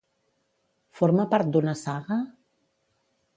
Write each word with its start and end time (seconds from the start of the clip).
Forma 1.01 1.25
part 1.33 1.51
d'una 1.57 1.75
saga? 1.83 2.19